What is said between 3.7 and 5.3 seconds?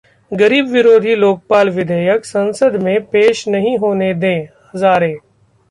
होने दें: हज़ारे